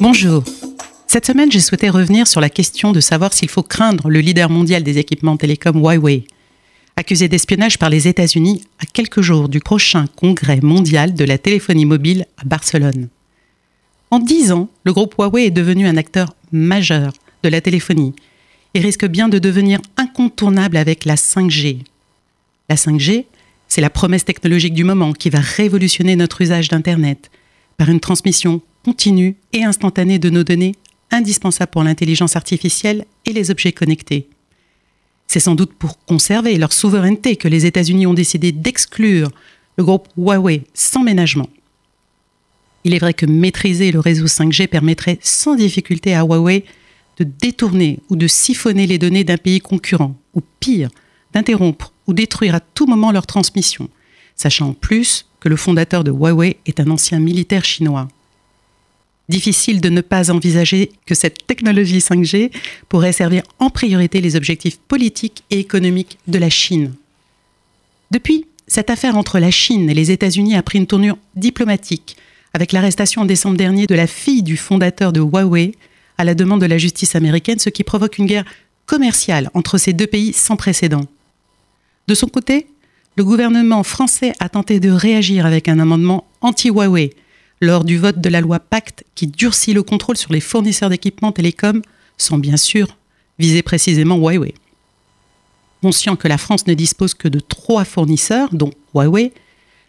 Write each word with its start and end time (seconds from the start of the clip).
Bonjour. 0.00 0.42
Cette 1.06 1.26
semaine, 1.26 1.52
j'ai 1.52 1.60
souhaité 1.60 1.90
revenir 1.90 2.26
sur 2.26 2.40
la 2.40 2.48
question 2.48 2.92
de 2.92 3.00
savoir 3.00 3.34
s'il 3.34 3.50
faut 3.50 3.62
craindre 3.62 4.08
le 4.08 4.20
leader 4.20 4.48
mondial 4.48 4.82
des 4.82 4.96
équipements 4.96 5.36
télécoms 5.36 5.78
Huawei, 5.78 6.24
accusé 6.96 7.28
d'espionnage 7.28 7.78
par 7.78 7.90
les 7.90 8.08
États-Unis 8.08 8.62
à 8.78 8.86
quelques 8.86 9.20
jours 9.20 9.50
du 9.50 9.60
prochain 9.60 10.06
congrès 10.16 10.60
mondial 10.62 11.12
de 11.12 11.24
la 11.26 11.36
téléphonie 11.36 11.84
mobile 11.84 12.24
à 12.38 12.46
Barcelone. 12.46 13.08
En 14.10 14.20
dix 14.20 14.52
ans, 14.52 14.70
le 14.84 14.94
groupe 14.94 15.16
Huawei 15.18 15.48
est 15.48 15.50
devenu 15.50 15.86
un 15.86 15.98
acteur 15.98 16.34
majeur 16.50 17.12
de 17.42 17.50
la 17.50 17.60
téléphonie 17.60 18.14
et 18.72 18.80
risque 18.80 19.04
bien 19.04 19.28
de 19.28 19.38
devenir 19.38 19.80
incontournable 19.98 20.78
avec 20.78 21.04
la 21.04 21.16
5G. 21.16 21.82
La 22.70 22.76
5G, 22.76 23.26
c'est 23.68 23.82
la 23.82 23.90
promesse 23.90 24.24
technologique 24.24 24.72
du 24.72 24.84
moment 24.84 25.12
qui 25.12 25.28
va 25.28 25.40
révolutionner 25.40 26.16
notre 26.16 26.40
usage 26.40 26.68
d'Internet 26.68 27.30
par 27.76 27.90
une 27.90 28.00
transmission 28.00 28.62
continue 28.84 29.36
et 29.52 29.64
instantanée 29.64 30.18
de 30.18 30.30
nos 30.30 30.44
données 30.44 30.74
indispensables 31.10 31.70
pour 31.70 31.82
l'intelligence 31.82 32.36
artificielle 32.36 33.04
et 33.26 33.32
les 33.32 33.50
objets 33.50 33.72
connectés. 33.72 34.28
C'est 35.26 35.40
sans 35.40 35.54
doute 35.54 35.72
pour 35.74 36.04
conserver 36.04 36.56
leur 36.56 36.72
souveraineté 36.72 37.36
que 37.36 37.48
les 37.48 37.66
États-Unis 37.66 38.06
ont 38.06 38.14
décidé 38.14 38.52
d'exclure 38.52 39.30
le 39.76 39.84
groupe 39.84 40.08
Huawei 40.16 40.62
sans 40.74 41.02
ménagement. 41.02 41.48
Il 42.84 42.94
est 42.94 42.98
vrai 42.98 43.14
que 43.14 43.26
maîtriser 43.26 43.92
le 43.92 44.00
réseau 44.00 44.26
5G 44.26 44.66
permettrait 44.66 45.18
sans 45.22 45.54
difficulté 45.54 46.14
à 46.14 46.24
Huawei 46.24 46.64
de 47.18 47.24
détourner 47.24 48.00
ou 48.08 48.16
de 48.16 48.26
siphonner 48.26 48.86
les 48.86 48.98
données 48.98 49.24
d'un 49.24 49.36
pays 49.36 49.60
concurrent, 49.60 50.16
ou 50.34 50.40
pire, 50.58 50.88
d'interrompre 51.34 51.92
ou 52.06 52.14
détruire 52.14 52.54
à 52.54 52.60
tout 52.60 52.86
moment 52.86 53.12
leur 53.12 53.26
transmission, 53.26 53.88
sachant 54.34 54.70
en 54.70 54.72
plus 54.72 55.26
que 55.38 55.48
le 55.48 55.56
fondateur 55.56 56.02
de 56.02 56.10
Huawei 56.10 56.56
est 56.66 56.80
un 56.80 56.90
ancien 56.90 57.20
militaire 57.20 57.64
chinois. 57.64 58.08
Difficile 59.30 59.80
de 59.80 59.90
ne 59.90 60.00
pas 60.00 60.32
envisager 60.32 60.90
que 61.06 61.14
cette 61.14 61.46
technologie 61.46 61.98
5G 61.98 62.50
pourrait 62.88 63.12
servir 63.12 63.44
en 63.60 63.70
priorité 63.70 64.20
les 64.20 64.34
objectifs 64.34 64.78
politiques 64.80 65.44
et 65.50 65.60
économiques 65.60 66.18
de 66.26 66.36
la 66.36 66.50
Chine. 66.50 66.94
Depuis, 68.10 68.46
cette 68.66 68.90
affaire 68.90 69.16
entre 69.16 69.38
la 69.38 69.52
Chine 69.52 69.88
et 69.88 69.94
les 69.94 70.10
États-Unis 70.10 70.56
a 70.56 70.64
pris 70.64 70.78
une 70.78 70.88
tournure 70.88 71.16
diplomatique 71.36 72.16
avec 72.54 72.72
l'arrestation 72.72 73.22
en 73.22 73.24
décembre 73.24 73.56
dernier 73.56 73.86
de 73.86 73.94
la 73.94 74.08
fille 74.08 74.42
du 74.42 74.56
fondateur 74.56 75.12
de 75.12 75.20
Huawei 75.20 75.76
à 76.18 76.24
la 76.24 76.34
demande 76.34 76.60
de 76.60 76.66
la 76.66 76.78
justice 76.78 77.14
américaine, 77.14 77.60
ce 77.60 77.70
qui 77.70 77.84
provoque 77.84 78.18
une 78.18 78.26
guerre 78.26 78.44
commerciale 78.86 79.48
entre 79.54 79.78
ces 79.78 79.92
deux 79.92 80.08
pays 80.08 80.32
sans 80.32 80.56
précédent. 80.56 81.06
De 82.08 82.16
son 82.16 82.26
côté, 82.26 82.66
le 83.14 83.22
gouvernement 83.22 83.84
français 83.84 84.32
a 84.40 84.48
tenté 84.48 84.80
de 84.80 84.90
réagir 84.90 85.46
avec 85.46 85.68
un 85.68 85.78
amendement 85.78 86.26
anti-Huawei 86.40 87.12
lors 87.60 87.84
du 87.84 87.98
vote 87.98 88.20
de 88.20 88.28
la 88.28 88.40
loi 88.40 88.58
Pacte 88.58 89.04
qui 89.14 89.26
durcit 89.26 89.74
le 89.74 89.82
contrôle 89.82 90.16
sur 90.16 90.32
les 90.32 90.40
fournisseurs 90.40 90.90
d'équipements 90.90 91.32
télécoms 91.32 91.82
sans 92.16 92.38
bien 92.38 92.56
sûr 92.56 92.96
viser 93.38 93.62
précisément 93.62 94.16
Huawei. 94.16 94.54
Conscient 95.82 96.16
que 96.16 96.28
la 96.28 96.38
France 96.38 96.66
ne 96.66 96.74
dispose 96.74 97.14
que 97.14 97.28
de 97.28 97.40
trois 97.40 97.84
fournisseurs, 97.84 98.50
dont 98.52 98.70
Huawei, 98.94 99.32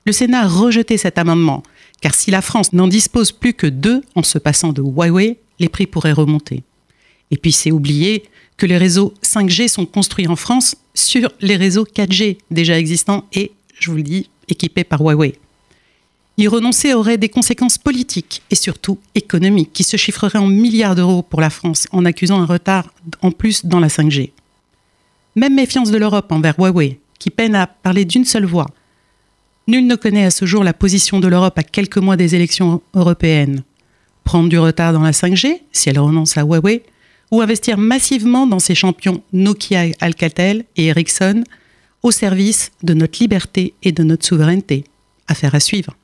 le 0.05 0.11
Sénat 0.13 0.43
a 0.43 0.47
rejeté 0.47 0.97
cet 0.97 1.17
amendement, 1.17 1.63
car 2.01 2.15
si 2.15 2.31
la 2.31 2.41
France 2.41 2.71
n'en 2.71 2.87
dispose 2.87 3.31
plus 3.31 3.53
que 3.53 3.67
deux 3.67 4.01
en 4.15 4.23
se 4.23 4.37
passant 4.37 4.71
de 4.71 4.81
Huawei, 4.81 5.37
les 5.59 5.69
prix 5.69 5.87
pourraient 5.87 6.13
remonter. 6.13 6.63
Et 7.29 7.37
puis 7.37 7.51
c'est 7.51 7.71
oublier 7.71 8.23
que 8.57 8.65
les 8.65 8.77
réseaux 8.77 9.13
5G 9.23 9.67
sont 9.67 9.85
construits 9.85 10.27
en 10.27 10.35
France 10.35 10.75
sur 10.93 11.31
les 11.41 11.55
réseaux 11.55 11.85
4G 11.85 12.37
déjà 12.51 12.77
existants 12.77 13.25
et, 13.33 13.51
je 13.79 13.91
vous 13.91 13.97
le 13.97 14.03
dis, 14.03 14.29
équipés 14.47 14.83
par 14.83 15.01
Huawei. 15.01 15.37
Y 16.37 16.47
renoncer 16.47 16.93
aurait 16.93 17.17
des 17.17 17.29
conséquences 17.29 17.77
politiques 17.77 18.41
et 18.49 18.55
surtout 18.55 18.97
économiques 19.15 19.73
qui 19.73 19.83
se 19.83 19.97
chiffreraient 19.97 20.39
en 20.39 20.47
milliards 20.47 20.95
d'euros 20.95 21.21
pour 21.21 21.41
la 21.41 21.49
France 21.49 21.87
en 21.91 22.05
accusant 22.05 22.41
un 22.41 22.45
retard 22.45 22.93
en 23.21 23.31
plus 23.31 23.65
dans 23.65 23.79
la 23.79 23.89
5G. 23.89 24.31
Même 25.35 25.55
méfiance 25.55 25.91
de 25.91 25.97
l'Europe 25.97 26.31
envers 26.31 26.57
Huawei, 26.57 26.99
qui 27.19 27.29
peine 27.29 27.55
à 27.55 27.67
parler 27.67 28.05
d'une 28.05 28.25
seule 28.25 28.45
voix. 28.45 28.67
Nul 29.67 29.85
ne 29.85 29.95
connaît 29.95 30.25
à 30.25 30.31
ce 30.31 30.45
jour 30.45 30.63
la 30.63 30.73
position 30.73 31.19
de 31.19 31.27
l'Europe 31.27 31.57
à 31.57 31.63
quelques 31.63 31.97
mois 31.97 32.17
des 32.17 32.33
élections 32.35 32.81
européennes 32.93 33.63
prendre 34.23 34.49
du 34.49 34.59
retard 34.59 34.93
dans 34.93 35.01
la 35.01 35.11
5G, 35.11 35.61
si 35.71 35.89
elle 35.89 35.99
renonce 35.99 36.37
à 36.37 36.43
Huawei, 36.43 36.83
ou 37.31 37.41
investir 37.41 37.77
massivement 37.77 38.47
dans 38.47 38.59
ses 38.59 38.75
champions 38.75 39.23
Nokia, 39.33 39.91
Alcatel 39.99 40.65
et 40.75 40.87
Ericsson 40.87 41.43
au 42.03 42.11
service 42.11 42.71
de 42.83 42.93
notre 42.93 43.19
liberté 43.19 43.73
et 43.83 43.91
de 43.91 44.03
notre 44.03 44.25
souveraineté. 44.25 44.83
Affaire 45.27 45.55
à 45.55 45.59
suivre. 45.59 45.95